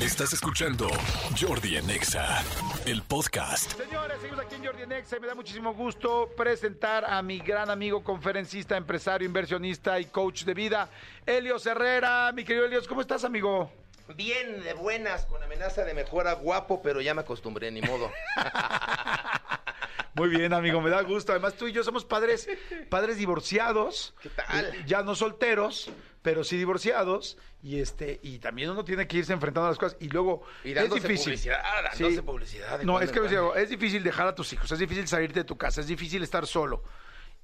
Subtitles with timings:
[0.00, 0.88] Estás escuchando
[1.38, 2.42] Jordi en Exa,
[2.86, 3.72] el podcast.
[3.72, 7.68] Señores, seguimos aquí en Jordi Nexa y me da muchísimo gusto presentar a mi gran
[7.68, 10.88] amigo, conferencista, empresario, inversionista y coach de vida,
[11.26, 12.32] Helios Herrera.
[12.32, 13.70] Mi querido Helios, ¿cómo estás, amigo?
[14.16, 18.10] Bien, de buenas, con amenaza de mejora, guapo, pero ya me acostumbré, ni modo.
[20.14, 21.32] Muy bien, amigo, me da gusto.
[21.32, 22.48] Además, tú y yo somos padres,
[22.88, 24.14] padres divorciados.
[24.22, 24.84] ¿Qué tal?
[24.86, 25.90] Ya no solteros,
[26.22, 27.36] pero sí divorciados.
[27.62, 29.96] Y este, y también uno tiene que irse enfrentando a las cosas.
[30.00, 31.24] Y luego Y es difícil.
[31.24, 35.06] publicidad, dándose publicidad No, es que digo, es difícil dejar a tus hijos, es difícil
[35.08, 36.82] salirte de tu casa, es difícil estar solo.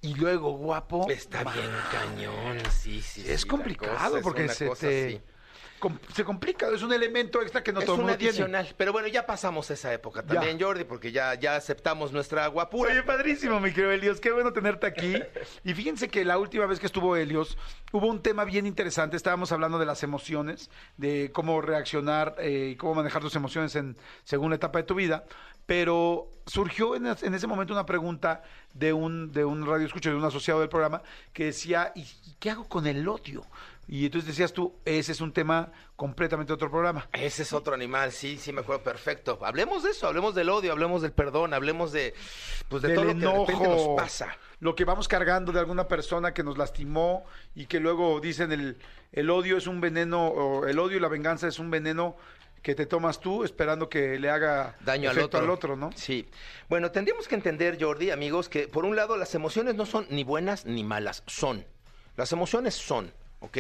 [0.02, 1.06] Y luego, guapo.
[1.10, 3.24] Está bien cañón, sí, sí.
[3.26, 5.22] Es sí, complicado es porque una se te.
[5.78, 8.24] Com- se complica, es un elemento extra que no es todo un tiene.
[8.28, 12.92] adicional, pero bueno, ya pasamos esa época también, Jordi, porque ya, ya aceptamos nuestra guapura.
[12.92, 15.14] Oye, padrísimo, mi querido Helios, qué bueno tenerte aquí.
[15.64, 17.56] Y fíjense que la última vez que estuvo Helios,
[17.92, 19.16] hubo un tema bien interesante.
[19.16, 23.96] Estábamos hablando de las emociones, de cómo reaccionar eh, y cómo manejar tus emociones en
[24.24, 25.24] según la etapa de tu vida.
[25.66, 30.10] Pero surgió en, es- en ese momento una pregunta de un, de un radio escucho,
[30.10, 31.02] de un asociado del programa,
[31.32, 33.44] que decía, ¿y y qué hago con el odio?
[33.88, 37.08] Y entonces decías tú, ese es un tema completamente otro programa.
[37.12, 39.38] Ese es otro animal, sí, sí, me acuerdo perfecto.
[39.42, 42.12] Hablemos de eso, hablemos del odio, hablemos del perdón, hablemos de,
[42.68, 44.36] pues, de del todo lo que de repente enojo, nos pasa.
[44.58, 48.76] lo que vamos cargando de alguna persona que nos lastimó y que luego dicen el,
[49.12, 52.16] el odio es un veneno, o el odio y la venganza es un veneno
[52.66, 55.76] que te tomas tú esperando que le haga daño al efecto otro.
[55.76, 55.92] ¿no?
[55.94, 56.28] Sí.
[56.68, 60.24] Bueno, tendríamos que entender, Jordi, amigos, que por un lado las emociones no son ni
[60.24, 61.64] buenas ni malas, son.
[62.16, 63.58] Las emociones son, ¿ok?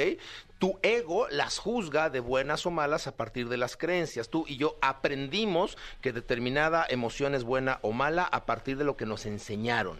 [0.58, 4.28] Tu ego las juzga de buenas o malas a partir de las creencias.
[4.28, 8.96] Tú y yo aprendimos que determinada emoción es buena o mala a partir de lo
[8.96, 9.98] que nos enseñaron.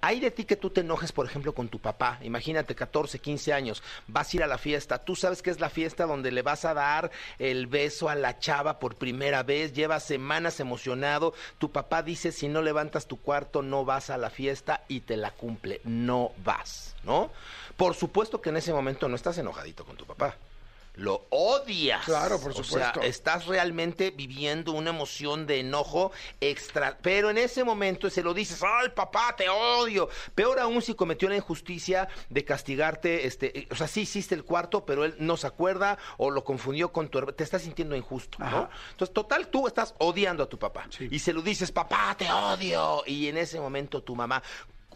[0.00, 2.18] Hay de ti que tú te enojes, por ejemplo, con tu papá.
[2.22, 4.98] Imagínate, 14, 15 años, vas a ir a la fiesta.
[4.98, 8.38] Tú sabes que es la fiesta donde le vas a dar el beso a la
[8.38, 9.72] chava por primera vez.
[9.72, 11.34] Llevas semanas emocionado.
[11.58, 15.16] Tu papá dice, si no levantas tu cuarto, no vas a la fiesta y te
[15.16, 15.80] la cumple.
[15.84, 17.30] No vas, ¿no?
[17.76, 20.36] Por supuesto que en ese momento no estás enojadito con tu papá.
[20.96, 22.04] Lo odias.
[22.04, 23.00] Claro, por O sea, supuesto.
[23.02, 26.98] estás realmente viviendo una emoción de enojo extra.
[27.02, 30.08] Pero en ese momento se lo dices, ay papá, te odio.
[30.34, 34.44] Peor aún si cometió la injusticia de castigarte, este, eh, o sea, sí hiciste el
[34.44, 37.36] cuarto, pero él no se acuerda o lo confundió con tu hermano.
[37.36, 38.68] Te estás sintiendo injusto, ¿no?
[38.90, 40.86] Entonces, total, tú estás odiando a tu papá.
[40.90, 41.08] Sí.
[41.10, 43.02] Y se lo dices, papá, te odio.
[43.06, 44.42] Y en ese momento tu mamá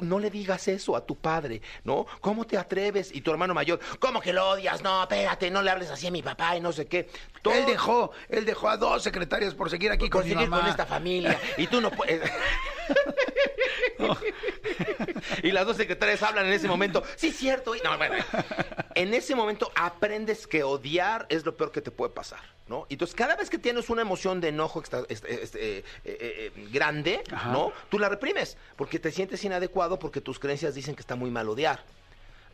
[0.00, 2.06] no le digas eso a tu padre, ¿no?
[2.20, 3.10] ¿Cómo te atreves?
[3.14, 4.82] Y tu hermano mayor, ¿cómo que lo odias?
[4.82, 7.08] No, espérate, no le hables así a mi papá y no sé qué.
[7.42, 10.62] Todo- Él dejó, él dejó a dos secretarias por seguir aquí con mi seguir mamá.
[10.62, 12.20] con esta familia y tú no puedes.
[15.42, 17.02] y las dos secretarias hablan en ese momento.
[17.16, 17.74] Sí, cierto.
[17.74, 18.14] y- No, bueno.
[18.94, 22.86] En ese momento aprendes que odiar es lo peor que te puede pasar, ¿no?
[22.88, 26.68] Entonces, cada vez que tienes una emoción de enojo extra- este, este, eh, eh, eh,
[26.72, 27.50] grande, Ajá.
[27.52, 27.72] ¿no?
[27.88, 31.48] Tú la reprimes porque te sientes inadecuado porque tus creencias dicen que está muy mal
[31.48, 31.82] odiar.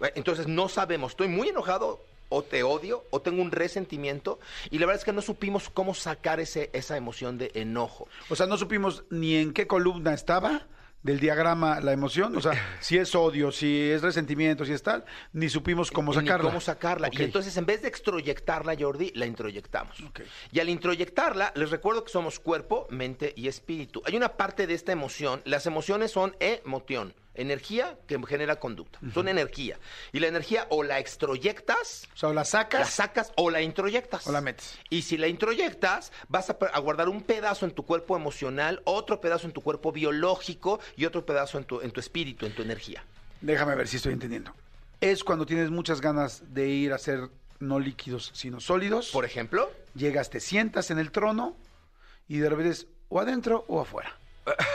[0.02, 4.40] Eh, Entonces no sabemos, estoy muy enojado o te odio o tengo un resentimiento
[4.70, 8.08] y la verdad es que no supimos cómo sacar ese, esa emoción de enojo.
[8.28, 10.66] O sea, no supimos ni en qué columna estaba
[11.06, 15.04] del diagrama la emoción, o sea, si es odio, si es resentimiento, si es tal,
[15.32, 16.50] ni supimos cómo Ni sacarla.
[16.50, 17.08] cómo sacarla.
[17.12, 19.96] Y entonces en vez de extroyectarla, Jordi, la introyectamos.
[20.52, 24.02] Y al introyectarla, les recuerdo que somos cuerpo, mente y espíritu.
[24.04, 29.28] Hay una parte de esta emoción, las emociones son emoción, energía que genera conducta, son
[29.28, 29.78] energía.
[30.12, 33.62] Y la energía o la extroyectas, O sea, o la sacas la sacas o la
[33.62, 34.26] introyectas.
[34.26, 34.78] o la metes.
[34.90, 39.46] Y si la introyectas, vas a, guardar un pedazo en tu cuerpo emocional, otro pedazo
[39.46, 43.04] en tu cuerpo biológico y otro pedazo en tu, en tu espíritu, en tu energía.
[43.40, 44.52] Déjame ver si estoy entendiendo.
[45.00, 47.28] Es cuando tienes muchas ganas de ir a ser
[47.60, 49.10] no líquidos, sino sólidos.
[49.10, 51.56] Por ejemplo, Llegas, te sientas en el trono
[52.28, 54.18] y de repente es o adentro o afuera.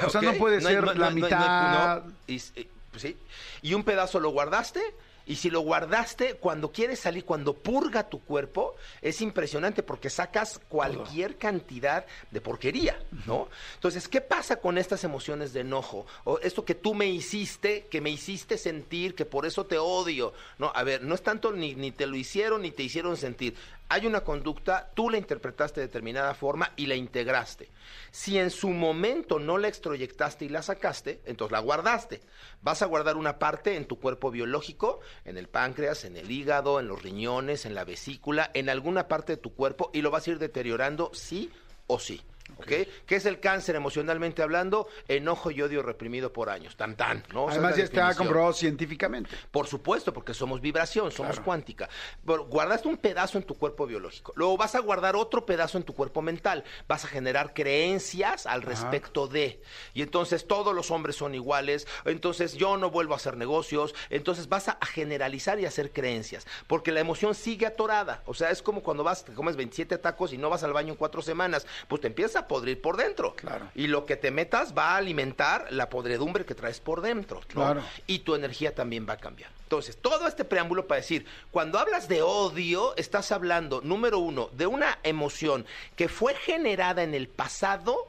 [0.06, 2.04] O sea, no puede hay- ser la no mitad.
[2.06, 2.12] no.
[2.28, 3.18] Y, s- eh, pues sí.
[3.62, 4.82] Y un pedazo lo guardaste.
[5.28, 10.60] Y si lo guardaste, cuando quieres salir, cuando purga tu cuerpo, es impresionante porque sacas
[10.68, 13.48] cualquier cantidad de porquería, ¿no?
[13.76, 16.08] Entonces, ¿qué pasa con estas emociones de enojo?
[16.24, 20.34] O esto que tú me hiciste, que me hiciste sentir, que por eso te odio.
[20.58, 23.56] No, a ver, no es tanto ni, ni te lo hicieron ni te hicieron sentir.
[23.94, 27.72] Hay una conducta, tú la interpretaste de determinada forma y la integraste.
[28.10, 32.22] Si en su momento no la extroyectaste y la sacaste, entonces la guardaste.
[32.62, 36.80] Vas a guardar una parte en tu cuerpo biológico, en el páncreas, en el hígado,
[36.80, 40.26] en los riñones, en la vesícula, en alguna parte de tu cuerpo y lo vas
[40.26, 41.52] a ir deteriorando sí
[41.88, 42.22] o sí.
[42.58, 42.68] ¿Ok?
[43.06, 44.88] ¿Qué es el cáncer emocionalmente hablando?
[45.08, 46.76] Enojo y odio reprimido por años.
[46.76, 47.50] Tan tan, ¿no?
[47.50, 49.30] Además ya está comprobado científicamente.
[49.52, 51.90] Por supuesto, porque somos vibración, somos cuántica.
[52.26, 54.34] Pero guardaste un pedazo en tu cuerpo biológico.
[54.36, 56.64] Luego vas a guardar otro pedazo en tu cuerpo mental.
[56.88, 59.62] Vas a generar creencias al respecto de.
[59.94, 61.88] Y entonces todos los hombres son iguales.
[62.06, 63.96] Entonces yo no vuelvo a hacer negocios.
[64.10, 66.46] Entonces vas a generalizar y hacer creencias.
[66.68, 68.24] Porque la emoción sigue atorada.
[68.26, 70.94] O sea, es como cuando vas, te comes 27 tacos y no vas al baño
[70.94, 71.66] en cuatro semanas.
[71.88, 73.36] Pues te empieza a podrir por dentro.
[73.36, 73.70] Claro.
[73.76, 77.42] Y lo que te metas va a alimentar la podredumbre que traes por dentro.
[77.42, 77.48] ¿no?
[77.48, 77.84] Claro.
[78.08, 79.52] y tu energía también va a cambiar.
[79.64, 84.68] Entonces, todo este preámbulo para decir, cuando hablas de odio, estás hablando, número uno, de
[84.68, 88.08] una emoción que fue generada en el pasado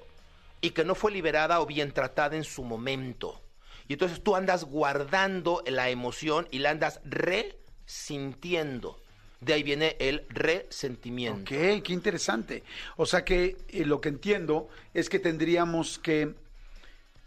[0.61, 3.41] y que no fue liberada o bien tratada en su momento.
[3.89, 9.02] Y entonces tú andas guardando la emoción y la andas resintiendo.
[9.43, 11.53] De ahí viene el resentimiento.
[11.53, 12.63] Ok, qué interesante.
[12.97, 16.35] O sea que eh, lo que entiendo es que tendríamos que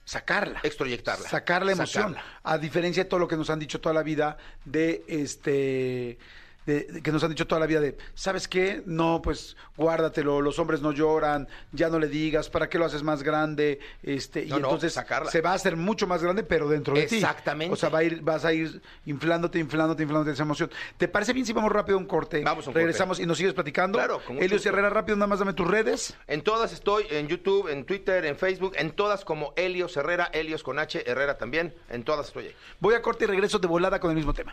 [0.06, 0.62] sacarla.
[0.64, 1.28] Extroyectarla.
[1.28, 2.14] Sacar la emoción.
[2.14, 2.40] Sacarla.
[2.44, 6.18] A diferencia de todo lo que nos han dicho toda la vida de este.
[6.66, 8.82] De- de- que nos han dicho toda la vida de, ¿sabes qué?
[8.86, 13.04] No, pues guárdatelo, los hombres no lloran, ya no le digas, ¿para qué lo haces
[13.04, 13.80] más grande?
[14.04, 15.30] Este, y No, entonces sacarla.
[15.32, 17.16] se va a hacer mucho más grande, pero dentro de ti.
[17.16, 17.74] Exactamente.
[17.74, 20.70] O sea, va a ir, vas a ir inflándote, inflándote, inflándote esa emoción.
[20.98, 22.42] ¿Te parece bien si vamos rápido a un corte?
[22.44, 22.80] Vamos a un corte.
[22.80, 23.98] Regresamos y nos sigues platicando.
[23.98, 24.70] Claro, con mucho Helios gusto.
[24.70, 26.16] Herrera, rápido, nada más dame tus redes.
[26.28, 30.64] En todas estoy, en YouTube, en Twitter, en Facebook, en todas como Helios Herrera, Helios
[30.64, 32.56] con H, Herrera también, en todas estoy ahí.
[32.80, 34.52] Voy a corte y regreso de volada con el mismo tema.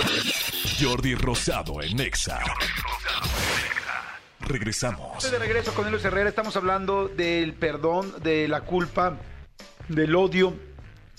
[0.83, 2.41] Jordi Rosado en Exa.
[4.41, 5.17] Regresamos.
[5.25, 6.29] Estoy de regreso con Helios Herrera.
[6.29, 9.17] Estamos hablando del perdón, de la culpa,
[9.89, 10.55] del odio,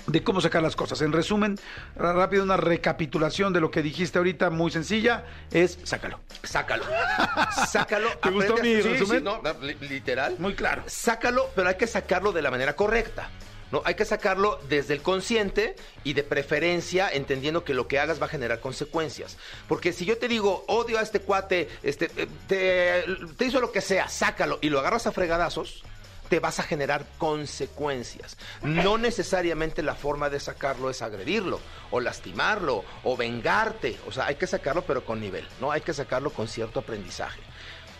[0.08, 1.02] de cómo sacar las cosas.
[1.02, 1.58] En resumen,
[1.96, 6.20] rápido, una recapitulación de lo que dijiste ahorita, muy sencilla, es sácalo.
[6.44, 6.84] Sácalo.
[7.70, 8.10] Sácalo.
[8.22, 9.20] ¿Te gustó mi Sí, resumen?
[9.20, 10.36] sí, no, no, li- literal.
[10.40, 10.84] Muy claro.
[10.88, 13.30] Sácalo, pero hay que sacarlo de la manera correcta.
[13.72, 13.82] ¿No?
[13.86, 18.26] Hay que sacarlo desde el consciente y de preferencia entendiendo que lo que hagas va
[18.26, 19.38] a generar consecuencias.
[19.68, 23.06] Porque si yo te digo, odio a este cuate, este, eh, te,
[23.38, 25.84] te hizo lo que sea, sácalo y lo agarras a fregadazos,
[26.30, 28.38] te vas a generar consecuencias.
[28.64, 31.60] No necesariamente la forma de sacarlo es agredirlo
[31.92, 34.00] o lastimarlo o vengarte.
[34.08, 35.72] O sea, hay que sacarlo pero con nivel, ¿no?
[35.72, 37.40] Hay que sacarlo con cierto aprendizaje.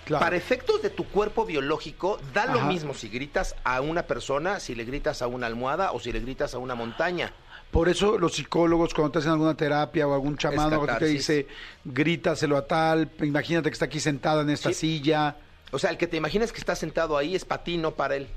[0.06, 0.24] Claro.
[0.24, 4.76] Para efectos de tu cuerpo biológico, da lo mismo si gritas a una persona, si
[4.76, 7.32] le gritas a una almohada o si le gritas a una montaña.
[7.72, 10.92] Por eso los psicólogos cuando te hacen alguna terapia o algún chamán Es o algo
[10.92, 11.48] así, te dice,
[11.86, 14.76] grítaselo a tal, imagínate que está aquí sentada en esta Sí.
[14.76, 15.38] silla.
[15.72, 18.16] O sea, el que te imaginas que está sentado ahí es para ti, no para
[18.16, 18.28] él.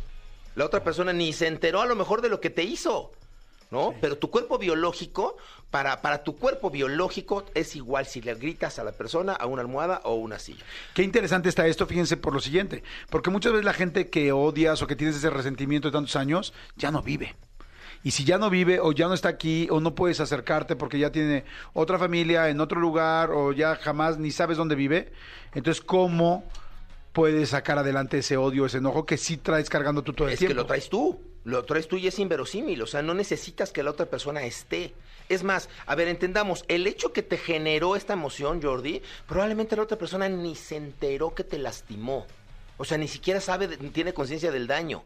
[0.55, 3.13] La otra persona ni se enteró a lo mejor de lo que te hizo,
[3.71, 3.95] ¿no?
[4.01, 5.37] Pero tu cuerpo biológico,
[5.71, 9.63] para, para tu cuerpo biológico es igual si le gritas a la persona, a una
[9.63, 10.65] almohada o a una silla.
[10.95, 14.81] Qué interesante está esto, fíjense por lo siguiente, porque muchas veces la gente que odias
[14.83, 17.35] o que tienes ese resentimiento de tantos años, ya no vive.
[18.05, 20.99] Y si ya no vive o ya no está aquí o no puedes acercarte porque
[20.99, 25.13] ya tiene otra familia en otro lugar o ya jamás ni sabes dónde vive,
[25.55, 26.45] entonces ¿cómo
[27.13, 30.39] puedes sacar adelante ese odio, ese enojo que sí traes cargando tú todo el Es
[30.39, 30.53] tiempo?
[30.55, 33.85] que lo traes tú, lo traes tú y es inverosímil, o sea, no necesitas que
[33.85, 34.95] la otra persona esté.
[35.29, 39.85] Es más, a ver, entendamos, el hecho que te generó esta emoción, Jordi, probablemente la
[39.85, 42.27] otra persona ni se enteró que te lastimó.
[42.79, 45.05] O sea, ni siquiera sabe, tiene conciencia del daño.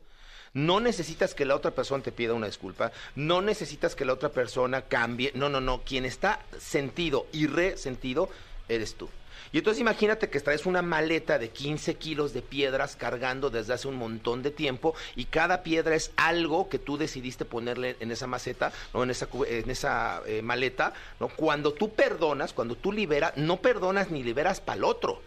[0.54, 4.30] No necesitas que la otra persona te pida una disculpa, no necesitas que la otra
[4.30, 8.30] persona cambie, no, no, no, quien está sentido y resentido
[8.66, 9.10] eres tú.
[9.52, 13.88] Y entonces imagínate que traes una maleta de 15 kilos de piedras cargando desde hace
[13.88, 18.28] un montón de tiempo y cada piedra es algo que tú decidiste ponerle en esa
[18.28, 19.02] maceta, ¿no?
[19.02, 20.92] en esa, en esa eh, maleta.
[21.18, 21.28] ¿no?
[21.28, 25.20] Cuando tú perdonas, cuando tú liberas, no perdonas ni liberas para el otro.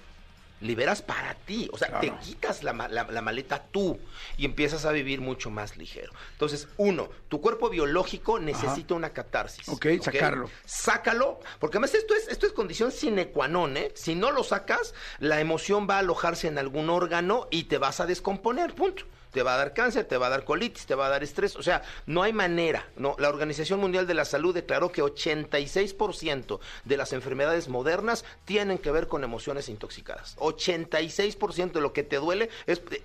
[0.63, 2.01] Liberas para ti, o sea, Claro.
[2.01, 3.99] te quitas la, la- la maleta tú
[4.37, 6.11] y empiezas a vivir mucho más ligero.
[6.31, 9.67] Entonces, uno, tu cuerpo biológico necesita una catarsis.
[9.69, 10.49] Ok, sacarlo.
[10.65, 13.91] Sácalo, porque además esto es, esto es condición sine qua non, ¿eh?
[13.95, 17.99] Si no lo sacas, la emoción va a alojarse en algún órgano y te vas
[17.99, 19.03] a descomponer, punto.
[19.33, 21.55] Te va a dar cáncer, te va a dar colitis, te va a dar estrés.
[21.55, 22.87] O sea, no hay manera.
[22.97, 23.15] ¿no?
[23.19, 28.91] La Organización Mundial de la Salud declaró que 86% de las enfermedades modernas tienen que
[28.91, 30.35] ver con emociones intoxicadas.
[30.37, 32.49] 86% de lo que te duele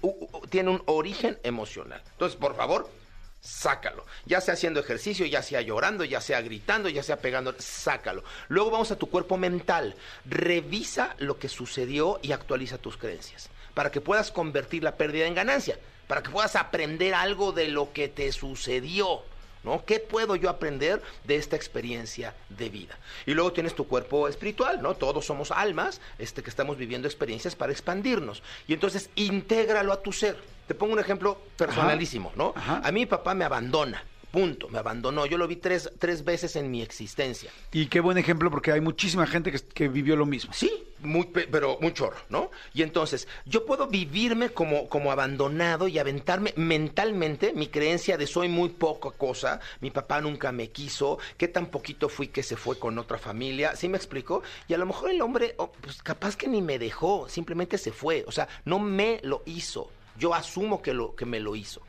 [0.03, 2.03] u- tiene un origen emocional.
[2.13, 2.89] Entonces, por favor,
[3.41, 4.05] sácalo.
[4.27, 8.23] Ya sea haciendo ejercicio, ya sea llorando, ya sea gritando, ya sea pegando, sácalo.
[8.49, 9.95] Luego vamos a tu cuerpo mental.
[10.27, 15.35] Revisa lo que sucedió y actualiza tus creencias para que puedas convertir la pérdida en
[15.37, 19.23] ganancia, para que puedas aprender algo de lo que te sucedió.
[19.65, 19.85] ¿No?
[19.85, 22.97] ¿Qué puedo yo aprender de esta experiencia de vida?
[23.27, 24.95] Y luego tienes tu cuerpo espiritual, ¿no?
[24.95, 28.45] Todos somos almas este, que estamos viviendo experiencias para expandirnos.
[28.69, 30.39] Y entonces intégralo a tu ser.
[30.69, 32.55] Te pongo un ejemplo personalísimo, ¿no?
[32.57, 32.81] Ajá.
[32.85, 34.05] A mí mi papá me abandona.
[34.31, 35.27] Punto, me abandonó.
[35.27, 37.51] Yo lo vi tres, tres veces en mi existencia.
[37.73, 40.53] Y qué buen ejemplo porque hay muchísima gente que, que vivió lo mismo.
[40.53, 40.71] Sí,
[41.01, 42.51] muy, pero muy chorro, ¿no?
[42.75, 48.49] Y entonces, yo puedo vivirme como, como abandonado y aventarme mentalmente mi creencia de soy
[48.49, 52.79] muy poca cosa, mi papá nunca me quiso, qué tan poquito fui que se fue
[52.79, 54.43] con otra familia, ¿sí me explico?
[54.67, 57.93] Y a lo mejor el hombre, oh, pues capaz que ni me dejó, simplemente se
[57.93, 61.81] fue, o sea, no me lo hizo, yo asumo que, lo, que me lo hizo.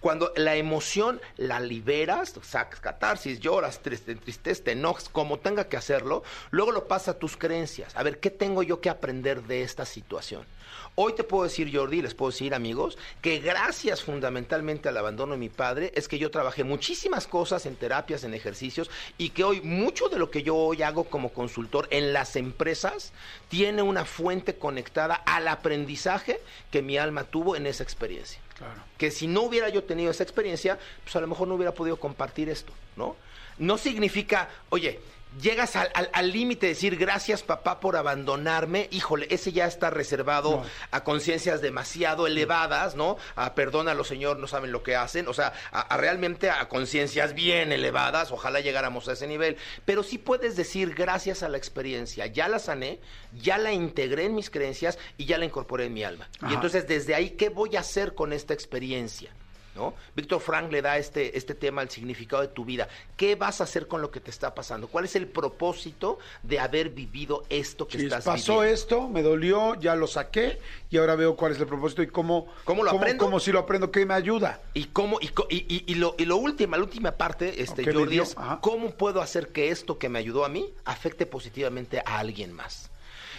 [0.00, 5.76] Cuando la emoción la liberas, sacas catarsis, lloras, te entristeces, te enojas, como tenga que
[5.76, 7.96] hacerlo, luego lo pasa a tus creencias.
[7.96, 10.46] A ver, ¿qué tengo yo que aprender de esta situación?
[10.94, 15.38] Hoy te puedo decir, Jordi, les puedo decir, amigos, que gracias fundamentalmente al abandono de
[15.38, 19.60] mi padre, es que yo trabajé muchísimas cosas en terapias, en ejercicios, y que hoy
[19.60, 23.12] mucho de lo que yo hoy hago como consultor en las empresas
[23.48, 28.82] tiene una fuente conectada al aprendizaje que mi alma tuvo en esa experiencia Claro.
[28.96, 31.96] que si no hubiera yo tenido esa experiencia, pues a lo mejor no hubiera podido
[31.96, 33.14] compartir esto, ¿no?
[33.56, 35.00] No significa, oye,
[35.40, 40.64] llegas al límite de decir gracias papá por abandonarme, híjole, ese ya está reservado No.
[40.90, 43.16] a conciencias demasiado elevadas, ¿no?
[43.36, 47.34] A perdónalo señor, no saben lo que hacen, o sea, a, a realmente a conciencias
[47.34, 52.26] bien elevadas, ojalá llegáramos a ese nivel, pero sí puedes decir gracias a la experiencia,
[52.26, 53.00] ya la sané,
[53.32, 56.28] ya la integré en mis creencias y ya la incorporé en mi alma.
[56.40, 56.50] Ajá.
[56.50, 59.30] Y entonces desde ahí, ¿qué voy a hacer con esta experiencia?
[59.78, 59.94] ¿No?
[60.16, 62.88] Víctor Frank le da este, este tema al significado de tu vida.
[63.16, 64.88] ¿Qué vas a hacer con lo que te está pasando?
[64.88, 68.74] ¿Cuál es el propósito de haber vivido esto que Sí, estás pasó viviendo?
[68.74, 70.58] esto, me dolió, ya lo saqué
[70.90, 73.24] y ahora veo cuál es el propósito y cómo, ¿Cómo lo aprendo?
[73.24, 74.60] cómo si lo aprendo, qué me ayuda.
[74.74, 79.22] Y cómo, y, lo, y lo última, la última parte, este, Jordi, es cómo puedo
[79.22, 82.90] hacer que esto que me ayudó a mí afecte positivamente a alguien más.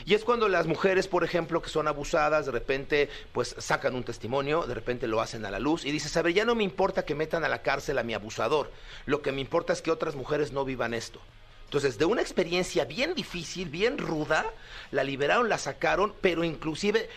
[0.06, 4.04] Y es cuando las mujeres, por ejemplo, que son abusadas, de repente, pues sacan un
[4.04, 6.64] testimonio, de repente lo hacen a la luz y dices, a ver, ya no me
[6.64, 8.72] importa que metan a la cárcel a mi abusador,
[9.06, 11.20] lo que me importa es que otras mujeres no vivan esto.
[11.66, 14.44] Entonces, de una experiencia bien difícil, bien ruda,
[14.90, 17.08] la liberaron, la sacaron, pero inclusive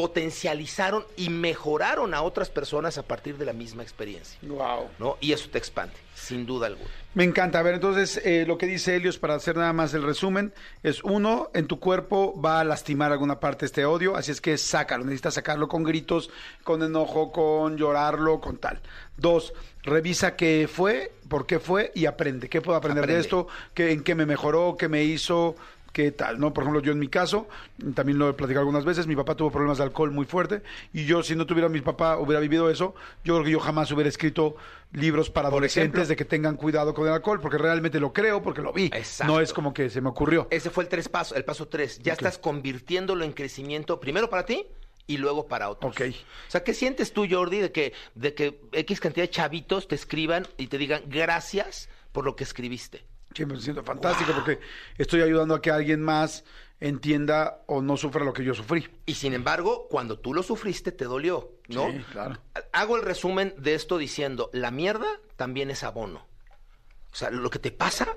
[0.00, 4.38] potencializaron y mejoraron a otras personas a partir de la misma experiencia.
[4.40, 4.88] Wow.
[4.98, 5.18] ¿no?
[5.20, 6.88] Y eso te expande, sin duda alguna.
[7.12, 7.58] Me encanta.
[7.58, 11.04] A ver, entonces eh, lo que dice Helios, para hacer nada más el resumen, es
[11.04, 15.04] uno, en tu cuerpo va a lastimar alguna parte este odio, así es que sácalo.
[15.04, 16.30] Necesitas sacarlo con gritos,
[16.64, 18.80] con enojo, con llorarlo, con tal.
[19.18, 19.52] Dos,
[19.82, 22.48] revisa qué fue, por qué fue y aprende.
[22.48, 23.48] ¿Qué puedo aprender de esto?
[23.74, 24.76] ¿Qué, ¿En qué me mejoró?
[24.78, 25.56] ¿Qué me hizo?
[25.92, 26.38] ¿Qué tal?
[26.38, 26.52] ¿No?
[26.52, 27.48] Por ejemplo, yo en mi caso,
[27.94, 31.04] también lo he platicado algunas veces, mi papá tuvo problemas de alcohol muy fuerte y
[31.04, 32.94] yo si no tuviera mi papá, hubiera vivido eso,
[33.24, 34.56] yo creo que yo jamás hubiera escrito
[34.92, 36.06] libros para adolescentes ejemplo.
[36.06, 38.86] de que tengan cuidado con el alcohol, porque realmente lo creo, porque lo vi.
[38.86, 39.32] Exacto.
[39.32, 40.46] No es como que se me ocurrió.
[40.50, 41.98] Ese fue el tres paso, el paso tres.
[42.02, 44.66] Ya estás convirtiéndolo en crecimiento, primero para ti
[45.06, 45.92] y luego para otros.
[45.92, 46.02] Ok.
[46.46, 49.96] O sea, ¿qué sientes tú, Jordi, de que, de que X cantidad de chavitos te
[49.96, 53.09] escriban y te digan gracias por lo que escribiste?
[53.34, 54.58] Sí, me siento fantástico porque
[54.98, 56.44] estoy ayudando a que alguien más
[56.80, 58.88] entienda o no sufra lo que yo sufrí.
[59.06, 61.90] Y sin embargo, cuando tú lo sufriste, te dolió, ¿no?
[61.90, 62.40] Sí, claro.
[62.72, 65.06] Hago el resumen de esto diciendo, la mierda
[65.36, 66.26] también es abono.
[67.12, 68.16] O sea, lo que te pasa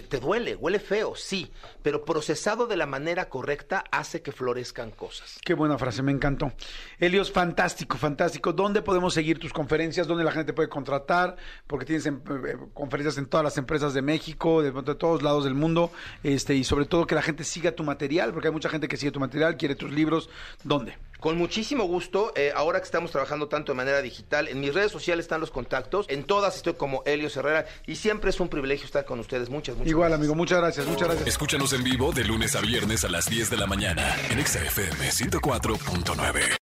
[0.00, 1.50] te duele, huele feo, sí,
[1.82, 5.38] pero procesado de la manera correcta hace que florezcan cosas.
[5.44, 6.52] Qué buena frase, me encantó.
[6.98, 8.52] Helios, fantástico, fantástico.
[8.52, 10.06] ¿Dónde podemos seguir tus conferencias?
[10.06, 11.36] ¿Dónde la gente te puede contratar?
[11.66, 15.44] Porque tienes em- eh, conferencias en todas las empresas de México, de, de todos lados
[15.44, 15.90] del mundo,
[16.22, 18.96] este, y sobre todo que la gente siga tu material, porque hay mucha gente que
[18.96, 20.28] sigue tu material, quiere tus libros.
[20.62, 20.96] ¿Dónde?
[21.24, 24.92] Con muchísimo gusto, eh, ahora que estamos trabajando tanto de manera digital, en mis redes
[24.92, 28.84] sociales están los contactos, en todas estoy como Helios Herrera y siempre es un privilegio
[28.84, 29.48] estar con ustedes.
[29.48, 30.20] Muchas, muchas Igual, gracias.
[30.20, 31.26] amigo, muchas gracias, muchas gracias.
[31.26, 34.62] Escúchanos en vivo de lunes a viernes a las 10 de la mañana en Exa
[34.64, 36.63] FM 104.9.